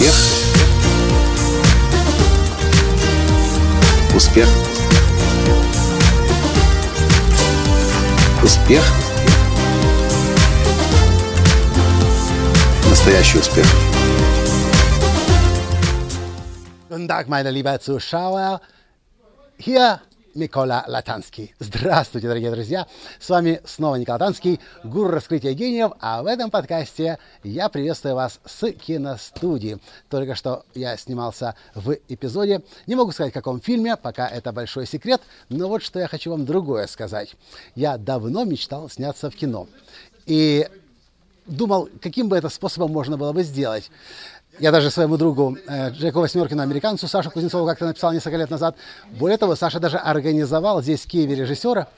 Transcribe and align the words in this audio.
Успех. 0.00 0.14
Успех. 4.14 4.48
Успех. 8.42 8.82
Настоящий 12.88 13.38
успех. 13.38 13.66
Guten 16.88 17.06
Tag, 17.06 17.28
meine 17.28 17.50
lieben 17.50 17.78
Zuschauer. 17.78 18.62
Hier 19.58 20.00
Микола 20.40 20.84
Латанский. 20.88 21.54
Здравствуйте, 21.58 22.26
дорогие 22.26 22.50
друзья! 22.50 22.86
С 23.20 23.28
вами 23.28 23.60
снова 23.66 23.96
Николай 23.96 24.20
Латанский, 24.20 24.58
гуру 24.82 25.10
раскрытия 25.10 25.52
гениев, 25.52 25.92
а 26.00 26.22
в 26.22 26.26
этом 26.26 26.50
подкасте 26.50 27.18
я 27.42 27.68
приветствую 27.68 28.14
вас 28.14 28.40
с 28.46 28.72
киностудии. 28.72 29.78
Только 30.08 30.34
что 30.34 30.64
я 30.74 30.96
снимался 30.96 31.56
в 31.74 31.94
эпизоде. 32.08 32.62
Не 32.86 32.94
могу 32.94 33.12
сказать, 33.12 33.32
в 33.32 33.34
каком 33.34 33.60
фильме, 33.60 33.98
пока 33.98 34.26
это 34.26 34.50
большой 34.50 34.86
секрет, 34.86 35.20
но 35.50 35.68
вот 35.68 35.82
что 35.82 35.98
я 35.98 36.08
хочу 36.08 36.30
вам 36.30 36.46
другое 36.46 36.86
сказать. 36.86 37.36
Я 37.74 37.98
давно 37.98 38.44
мечтал 38.44 38.88
сняться 38.88 39.30
в 39.30 39.36
кино. 39.36 39.68
И 40.24 40.66
думал, 41.44 41.90
каким 42.00 42.30
бы 42.30 42.38
это 42.38 42.48
способом 42.48 42.92
можно 42.92 43.18
было 43.18 43.34
бы 43.34 43.42
сделать. 43.42 43.90
Я 44.58 44.72
даже 44.72 44.90
своему 44.90 45.16
другу 45.16 45.56
э, 45.66 45.90
Джеку 45.90 46.20
Восьмеркину, 46.20 46.62
американцу 46.62 47.08
Сашу 47.08 47.30
Кузнецову, 47.30 47.66
как-то 47.66 47.86
написал 47.86 48.12
несколько 48.12 48.36
лет 48.36 48.50
назад. 48.50 48.76
Более 49.10 49.38
того, 49.38 49.54
Саша 49.54 49.80
даже 49.80 49.96
организовал 49.96 50.82
здесь 50.82 51.00
в 51.02 51.06
Киеве 51.06 51.34
режиссера. 51.36 51.88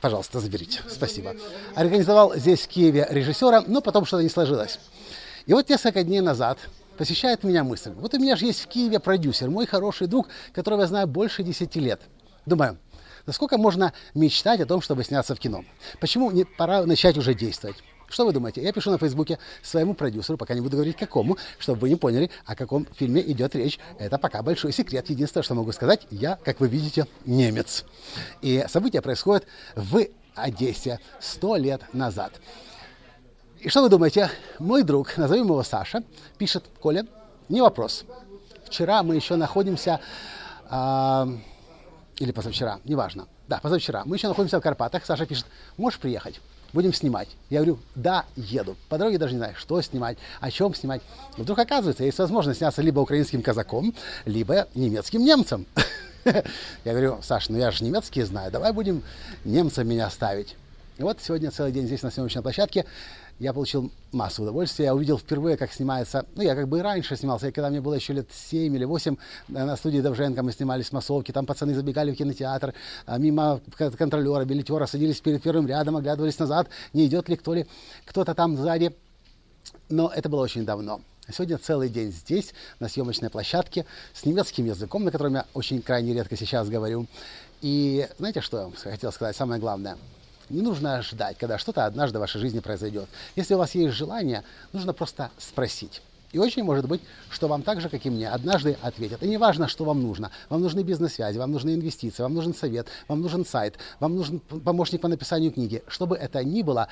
Пожалуйста, 0.00 0.40
заберите. 0.40 0.80
Спасибо. 0.88 1.34
Организовал 1.74 2.34
здесь 2.34 2.60
в 2.62 2.68
Киеве 2.68 3.06
режиссера, 3.10 3.62
но 3.66 3.80
потом 3.80 4.04
что-то 4.04 4.22
не 4.22 4.28
сложилось. 4.28 4.78
И 5.46 5.52
вот 5.52 5.68
несколько 5.68 6.02
дней 6.02 6.20
назад 6.20 6.58
посещает 6.98 7.44
меня 7.44 7.64
мысль. 7.64 7.92
Вот 7.92 8.12
у 8.14 8.18
меня 8.18 8.36
же 8.36 8.46
есть 8.46 8.60
в 8.60 8.66
Киеве 8.66 8.98
продюсер, 8.98 9.48
мой 9.48 9.66
хороший 9.66 10.06
друг, 10.06 10.28
которого 10.52 10.82
я 10.82 10.86
знаю 10.86 11.06
больше 11.06 11.42
10 11.42 11.76
лет. 11.76 12.00
Думаю, 12.46 12.78
насколько 13.26 13.58
можно 13.58 13.92
мечтать 14.14 14.60
о 14.60 14.66
том, 14.66 14.80
чтобы 14.80 15.04
сняться 15.04 15.34
в 15.34 15.38
кино? 15.38 15.64
Почему 16.00 16.30
не 16.30 16.44
пора 16.44 16.84
начать 16.84 17.16
уже 17.16 17.34
действовать? 17.34 17.76
Что 18.10 18.26
вы 18.26 18.32
думаете? 18.32 18.60
Я 18.60 18.72
пишу 18.72 18.90
на 18.90 18.98
Фейсбуке 18.98 19.38
своему 19.62 19.94
продюсеру, 19.94 20.36
пока 20.36 20.54
не 20.54 20.60
буду 20.60 20.76
говорить 20.76 20.96
какому, 20.96 21.38
чтобы 21.58 21.80
вы 21.80 21.88
не 21.88 21.96
поняли, 21.96 22.30
о 22.44 22.56
каком 22.56 22.86
фильме 22.96 23.22
идет 23.22 23.54
речь. 23.54 23.78
Это 23.98 24.18
пока 24.18 24.42
большой 24.42 24.72
секрет. 24.72 25.08
Единственное, 25.08 25.44
что 25.44 25.54
могу 25.54 25.70
сказать, 25.72 26.06
я, 26.10 26.38
как 26.44 26.58
вы 26.58 26.68
видите, 26.68 27.06
немец. 27.24 27.84
И 28.42 28.64
события 28.68 29.00
происходят 29.00 29.46
в 29.76 30.06
Одессе 30.34 30.98
сто 31.20 31.56
лет 31.56 31.82
назад. 31.94 32.32
И 33.60 33.68
что 33.68 33.82
вы 33.82 33.88
думаете? 33.88 34.30
Мой 34.58 34.82
друг, 34.82 35.16
назовем 35.16 35.44
его 35.44 35.62
Саша, 35.62 36.02
пишет 36.36 36.64
Коля, 36.80 37.06
не 37.48 37.60
вопрос. 37.60 38.04
Вчера 38.66 39.02
мы 39.02 39.16
еще 39.16 39.36
находимся, 39.36 40.00
э, 40.68 41.26
или 42.20 42.30
позавчера, 42.30 42.78
неважно. 42.84 43.26
Да, 43.48 43.58
позавчера. 43.58 44.04
Мы 44.04 44.16
еще 44.16 44.28
находимся 44.28 44.58
в 44.58 44.62
Карпатах. 44.62 45.04
Саша 45.04 45.26
пишет, 45.26 45.46
можешь 45.76 45.98
приехать? 45.98 46.40
будем 46.72 46.92
снимать. 46.92 47.28
Я 47.48 47.58
говорю, 47.58 47.78
да, 47.94 48.24
еду. 48.36 48.76
По 48.88 48.98
дороге 48.98 49.18
даже 49.18 49.32
не 49.32 49.38
знаю, 49.38 49.54
что 49.56 49.80
снимать, 49.82 50.18
о 50.40 50.50
чем 50.50 50.74
снимать. 50.74 51.02
Вдруг 51.36 51.58
оказывается, 51.58 52.04
есть 52.04 52.18
возможность 52.18 52.58
сняться 52.58 52.82
либо 52.82 53.00
украинским 53.00 53.42
казаком, 53.42 53.94
либо 54.24 54.68
немецким 54.74 55.24
немцем. 55.24 55.66
Я 56.24 56.92
говорю, 56.92 57.18
Саш, 57.22 57.48
ну 57.48 57.58
я 57.58 57.70
же 57.70 57.82
немецкий 57.82 58.22
знаю, 58.22 58.52
давай 58.52 58.72
будем 58.72 59.02
немцам 59.44 59.88
меня 59.88 60.10
ставить. 60.10 60.54
И 61.00 61.02
вот 61.02 61.18
сегодня 61.22 61.50
целый 61.50 61.72
день 61.72 61.86
здесь 61.86 62.02
на 62.02 62.10
съемочной 62.10 62.42
площадке 62.42 62.84
я 63.38 63.54
получил 63.54 63.90
массу 64.12 64.42
удовольствия. 64.42 64.84
Я 64.84 64.94
увидел 64.94 65.16
впервые, 65.16 65.56
как 65.56 65.72
снимается, 65.72 66.26
ну, 66.34 66.42
я 66.42 66.54
как 66.54 66.68
бы 66.68 66.80
и 66.80 66.82
раньше 66.82 67.16
снимался, 67.16 67.48
и 67.48 67.52
когда 67.52 67.70
мне 67.70 67.80
было 67.80 67.94
еще 67.94 68.12
лет 68.12 68.28
7 68.30 68.76
или 68.76 68.84
8, 68.84 69.16
э, 69.16 69.64
на 69.64 69.76
студии 69.76 70.00
Довженко 70.00 70.42
мы 70.42 70.52
снимались 70.52 70.92
массовки, 70.92 71.32
там 71.32 71.46
пацаны 71.46 71.72
забегали 71.72 72.12
в 72.12 72.16
кинотеатр, 72.16 72.74
а 73.06 73.16
мимо 73.16 73.62
контролера, 73.96 74.44
билетера, 74.44 74.84
садились 74.84 75.22
перед 75.22 75.42
первым 75.42 75.66
рядом, 75.66 75.96
оглядывались 75.96 76.38
назад, 76.38 76.68
не 76.92 77.06
идет 77.06 77.30
ли 77.30 77.36
кто 77.36 77.54
ли, 77.54 77.66
кто-то 78.04 78.34
там 78.34 78.58
сзади. 78.58 78.94
Но 79.88 80.12
это 80.14 80.28
было 80.28 80.42
очень 80.42 80.66
давно. 80.66 81.00
Сегодня 81.32 81.56
целый 81.56 81.88
день 81.88 82.12
здесь, 82.12 82.52
на 82.78 82.90
съемочной 82.90 83.30
площадке, 83.30 83.86
с 84.12 84.26
немецким 84.26 84.66
языком, 84.66 85.04
на 85.04 85.10
котором 85.10 85.32
я 85.32 85.46
очень 85.54 85.80
крайне 85.80 86.12
редко 86.12 86.36
сейчас 86.36 86.68
говорю. 86.68 87.06
И 87.62 88.06
знаете, 88.18 88.42
что 88.42 88.70
я 88.84 88.90
хотел 88.90 89.12
сказать? 89.12 89.34
Самое 89.34 89.58
главное– 89.58 89.96
не 90.50 90.62
нужно 90.62 91.02
ждать, 91.02 91.38
когда 91.38 91.58
что-то 91.58 91.86
однажды 91.86 92.18
в 92.18 92.20
вашей 92.20 92.40
жизни 92.40 92.60
произойдет. 92.60 93.08
Если 93.36 93.54
у 93.54 93.58
вас 93.58 93.74
есть 93.74 93.94
желание, 93.94 94.42
нужно 94.72 94.92
просто 94.92 95.30
спросить. 95.38 96.02
И 96.32 96.38
очень 96.38 96.62
может 96.62 96.86
быть, 96.86 97.00
что 97.28 97.48
вам 97.48 97.62
так 97.62 97.80
же, 97.80 97.88
как 97.88 98.06
и 98.06 98.10
мне, 98.10 98.28
однажды 98.28 98.76
ответят. 98.82 99.22
И 99.22 99.28
не 99.28 99.36
важно, 99.36 99.66
что 99.66 99.84
вам 99.84 100.02
нужно. 100.02 100.30
Вам 100.48 100.60
нужны 100.60 100.82
бизнес-связи, 100.82 101.38
вам 101.38 101.50
нужны 101.50 101.74
инвестиции, 101.74 102.22
вам 102.22 102.34
нужен 102.34 102.54
совет, 102.54 102.86
вам 103.08 103.20
нужен 103.20 103.44
сайт, 103.44 103.78
вам 103.98 104.14
нужен 104.14 104.38
помощник 104.38 105.00
по 105.00 105.08
написанию 105.08 105.50
книги. 105.50 105.82
Что 105.88 106.06
бы 106.06 106.16
это 106.16 106.44
ни 106.44 106.62
было, 106.62 106.88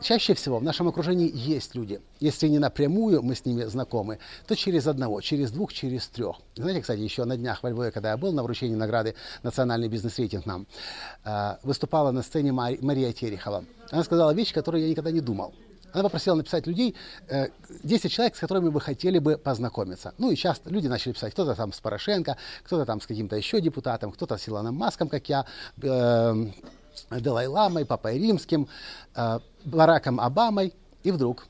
чаще 0.00 0.34
всего 0.34 0.58
в 0.58 0.62
нашем 0.62 0.88
окружении 0.88 1.30
есть 1.34 1.74
люди. 1.74 2.00
Если 2.20 2.48
не 2.48 2.58
напрямую 2.58 3.22
мы 3.22 3.34
с 3.34 3.44
ними 3.44 3.64
знакомы, 3.64 4.18
то 4.46 4.54
через 4.54 4.86
одного, 4.86 5.20
через 5.20 5.50
двух, 5.50 5.72
через 5.72 6.08
трех. 6.08 6.36
Знаете, 6.56 6.80
кстати, 6.80 7.00
еще 7.00 7.24
на 7.24 7.36
днях 7.36 7.62
во 7.62 7.70
Львове, 7.70 7.90
когда 7.90 8.10
я 8.10 8.16
был 8.16 8.32
на 8.32 8.42
вручении 8.42 8.76
награды 8.76 9.14
«Национальный 9.42 9.88
бизнес-рейтинг» 9.88 10.46
нам, 10.46 10.66
э, 11.24 11.56
выступала 11.62 12.10
на 12.10 12.22
сцене 12.22 12.52
Мария 12.52 13.12
Терехова. 13.12 13.64
Она 13.90 14.04
сказала 14.04 14.32
вещь, 14.32 14.52
которую 14.52 14.82
я 14.82 14.90
никогда 14.90 15.10
не 15.10 15.20
думал. 15.20 15.54
Она 15.92 16.02
попросила 16.02 16.34
написать 16.34 16.66
людей, 16.66 16.94
10 17.82 18.04
э, 18.04 18.08
человек, 18.08 18.36
с 18.36 18.38
которыми 18.38 18.68
вы 18.68 18.80
хотели 18.80 19.18
бы 19.18 19.38
познакомиться. 19.38 20.12
Ну 20.18 20.30
и 20.30 20.36
часто 20.36 20.70
люди 20.70 20.86
начали 20.86 21.12
писать, 21.12 21.32
кто-то 21.32 21.54
там 21.54 21.72
с 21.72 21.80
Порошенко, 21.80 22.36
кто-то 22.64 22.84
там 22.84 23.00
с 23.00 23.06
каким-то 23.06 23.36
еще 23.36 23.60
депутатом, 23.60 24.12
кто-то 24.12 24.36
с 24.36 24.48
Илоном 24.48 24.74
Маском, 24.74 25.08
как 25.08 25.28
я, 25.28 25.46
э, 25.82 26.46
Далай-Ламой, 27.10 27.84
Папой 27.84 28.18
Римским, 28.18 28.68
э, 29.14 29.38
Бараком 29.64 30.20
Обамой. 30.20 30.74
И 31.02 31.10
вдруг 31.10 31.46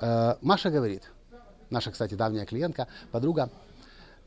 э, 0.00 0.34
Маша 0.40 0.70
говорит, 0.70 1.02
наша, 1.70 1.90
кстати, 1.90 2.14
давняя 2.14 2.46
клиентка, 2.46 2.88
подруга, 3.10 3.50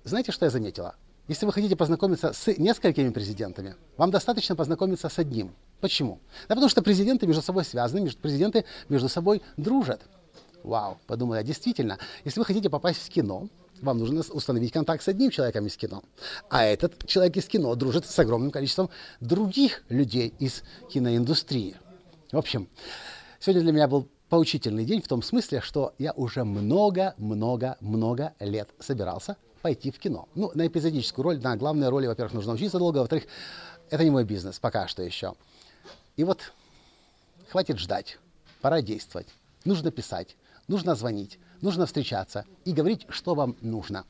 знаете, 0.03 0.31
что 0.31 0.46
я 0.46 0.52
заметила? 0.52 0.96
Если 1.28 1.46
вы 1.46 1.53
хотите 1.53 1.75
познакомиться 1.75 2.34
с 2.34 2.48
несколькими 2.58 3.09
президентами, 3.09 3.75
вам 3.98 4.09
достаточно 4.09 4.56
познакомиться 4.56 5.09
с 5.09 5.19
одним. 5.19 5.53
Почему? 5.80 6.19
Да 6.48 6.56
потому 6.56 6.69
что 6.69 6.81
президенты 6.81 7.28
между 7.28 7.44
собой 7.44 7.66
связаны, 7.66 8.09
президенты 8.09 8.66
между 8.90 9.09
собой 9.09 9.44
дружат. 9.56 10.02
Вау, 10.64 10.98
подумал 11.06 11.36
я, 11.36 11.44
действительно, 11.44 12.00
если 12.25 12.40
вы 12.40 12.46
хотите 12.46 12.69
попасть 12.69 13.00
в 13.00 13.09
кино, 13.09 13.48
вам 13.81 14.00
нужно 14.00 14.22
установить 14.31 14.72
контакт 14.72 15.03
с 15.03 15.07
одним 15.07 15.31
человеком 15.31 15.66
из 15.66 15.78
кино. 15.78 16.03
А 16.50 16.66
этот 16.66 17.06
человек 17.07 17.38
из 17.38 17.47
кино 17.47 17.75
дружит 17.75 18.06
с 18.06 18.19
огромным 18.19 18.51
количеством 18.51 18.90
других 19.19 19.84
людей 19.90 20.34
из 20.40 20.63
киноиндустрии. 20.91 21.75
В 22.31 22.38
общем, 22.38 22.68
сегодня 23.39 23.63
для 23.63 23.72
меня 23.72 23.88
был 23.88 24.07
поучительный 24.29 24.85
день 24.85 25.01
в 25.01 25.07
том 25.07 25.22
смысле, 25.23 25.62
что 25.62 25.94
я 25.97 26.12
уже 26.13 26.44
много-много-много 26.44 28.34
лет 28.39 28.69
собирался 28.79 29.38
пойти 29.62 29.91
в 29.91 30.00
кино. 30.00 30.29
Ну, 30.35 30.51
на 30.53 30.68
эпизодическую 30.68 31.23
роль, 31.23 31.39
на 31.41 31.57
главные 31.57 31.89
роли, 31.89 32.07
во-первых, 32.07 32.34
нужно 32.34 32.53
учиться 32.53 32.79
долго, 32.79 33.00
во-вторых, 33.00 33.25
это 33.89 34.03
не 34.03 34.12
мой 34.12 34.23
бизнес, 34.23 34.59
пока 34.59 34.88
что 34.88 35.03
еще. 35.03 35.34
И 36.16 36.23
вот 36.23 36.53
хватит 37.50 37.79
ждать, 37.79 38.19
пора 38.62 38.81
действовать. 38.81 39.28
Нужно 39.66 39.91
писать, 39.91 40.35
нужно 40.69 40.96
звонить, 40.96 41.40
нужно 41.62 41.85
встречаться 41.85 42.46
и 42.63 42.72
говорить, 42.72 43.06
что 43.09 43.35
вам 43.35 43.57
нужно. 43.62 44.06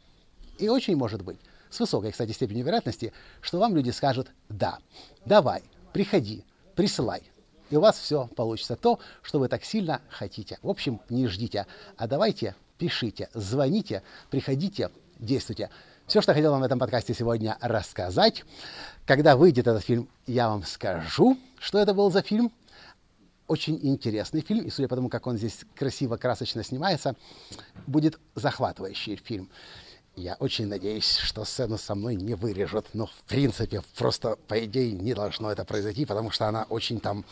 И 0.59 0.69
очень 0.69 0.95
может 0.95 1.23
быть, 1.23 1.39
с 1.71 1.79
высокой, 1.79 2.11
кстати, 2.11 2.31
степенью 2.31 2.65
вероятности, 2.65 3.13
что 3.41 3.59
вам 3.59 3.75
люди 3.75 3.89
скажут 3.89 4.27
«да, 4.49 4.77
давай, 5.25 5.63
приходи, 5.93 6.43
присылай». 6.75 7.23
И 7.69 7.77
у 7.77 7.79
вас 7.79 7.97
все 7.97 8.27
получится 8.35 8.75
то, 8.75 8.99
что 9.21 9.39
вы 9.39 9.47
так 9.47 9.63
сильно 9.63 10.01
хотите. 10.09 10.57
В 10.61 10.69
общем, 10.69 11.01
не 11.09 11.27
ждите, 11.27 11.65
а 11.97 12.07
давайте 12.07 12.55
пишите, 12.77 13.29
звоните, 13.33 14.03
приходите, 14.29 14.89
действуйте. 15.19 15.69
Все, 16.07 16.21
что 16.21 16.33
хотел 16.33 16.51
вам 16.51 16.61
в 16.61 16.65
этом 16.65 16.79
подкасте 16.79 17.13
сегодня 17.13 17.57
рассказать. 17.61 18.43
Когда 19.05 19.37
выйдет 19.37 19.67
этот 19.67 19.83
фильм, 19.83 20.09
я 20.25 20.49
вам 20.49 20.63
скажу, 20.63 21.37
что 21.59 21.77
это 21.77 21.93
был 21.93 22.09
за 22.09 22.23
фильм 22.23 22.51
очень 23.49 23.79
интересный 23.81 24.41
фильм, 24.41 24.63
и 24.65 24.69
судя 24.69 24.87
по 24.87 24.95
тому, 24.95 25.09
как 25.09 25.27
он 25.27 25.37
здесь 25.37 25.65
красиво, 25.75 26.17
красочно 26.17 26.63
снимается, 26.63 27.15
будет 27.87 28.19
захватывающий 28.35 29.15
фильм. 29.17 29.49
Я 30.15 30.35
очень 30.39 30.67
надеюсь, 30.67 31.17
что 31.17 31.45
сцену 31.45 31.77
со 31.77 31.95
мной 31.95 32.15
не 32.15 32.35
вырежут, 32.35 32.87
но 32.93 33.07
в 33.07 33.23
принципе 33.27 33.81
просто 33.97 34.35
по 34.47 34.63
идее 34.65 34.91
не 34.91 35.13
должно 35.13 35.51
это 35.51 35.65
произойти, 35.65 36.05
потому 36.05 36.29
что 36.29 36.47
она 36.47 36.65
очень 36.69 36.99
там 36.99 37.25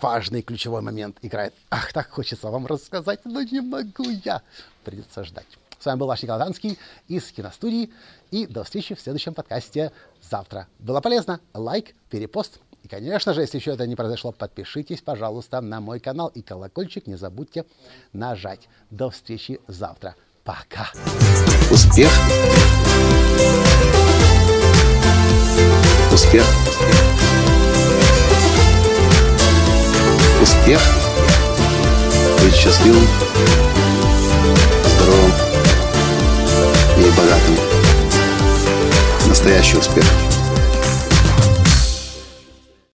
важный 0.00 0.42
ключевой 0.42 0.82
момент 0.82 1.16
играет. 1.22 1.54
Ах, 1.70 1.92
так 1.92 2.10
хочется 2.10 2.48
вам 2.48 2.66
рассказать, 2.66 3.24
но 3.24 3.42
не 3.42 3.60
могу 3.60 4.10
я. 4.24 4.42
Придется 4.84 5.24
ждать. 5.24 5.46
С 5.80 5.86
вами 5.86 5.98
был 5.98 6.06
ваш 6.06 6.22
Николай 6.22 6.44
Танский 6.44 6.78
из 7.08 7.24
киностудии, 7.32 7.90
и 8.30 8.46
до 8.46 8.62
встречи 8.62 8.94
в 8.94 9.00
следующем 9.00 9.32
подкасте 9.32 9.90
завтра. 10.20 10.68
Было 10.78 11.00
полезно? 11.00 11.40
Лайк, 11.54 11.94
перепост 12.10 12.60
Конечно 12.88 13.34
же, 13.34 13.42
если 13.42 13.58
еще 13.58 13.72
это 13.72 13.86
не 13.86 13.96
произошло, 13.96 14.32
подпишитесь, 14.32 15.02
пожалуйста, 15.02 15.60
на 15.60 15.80
мой 15.80 16.00
канал 16.00 16.28
и 16.28 16.40
колокольчик 16.40 17.06
не 17.06 17.16
забудьте 17.16 17.66
нажать. 18.12 18.68
До 18.90 19.10
встречи 19.10 19.60
завтра. 19.68 20.14
Пока. 20.42 20.88
Успех. 21.70 22.10
Успех. 26.12 26.44
Успех. 30.40 30.80
Быть 32.42 32.54
счастливым, 32.54 33.06
здоровым 34.86 35.32
и 36.96 37.10
богатым. 37.16 37.56
Настоящий 39.28 39.76
успех. 39.76 40.04